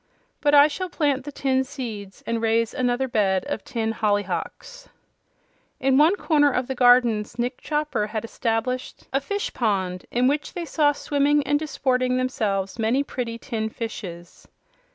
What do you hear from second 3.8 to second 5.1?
hollyhocks."